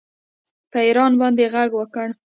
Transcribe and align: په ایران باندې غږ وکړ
په 0.71 0.77
ایران 0.87 1.11
باندې 1.21 1.43
غږ 1.53 1.71
وکړ 1.77 2.07